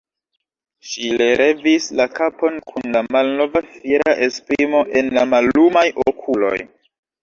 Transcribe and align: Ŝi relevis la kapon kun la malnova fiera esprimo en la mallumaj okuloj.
Ŝi 0.91 1.09
relevis 1.21 1.91
la 2.01 2.09
kapon 2.15 2.59
kun 2.73 2.97
la 2.97 3.05
malnova 3.17 3.65
fiera 3.69 4.19
esprimo 4.31 4.85
en 5.05 5.17
la 5.21 5.31
mallumaj 5.39 5.89
okuloj. 6.11 6.57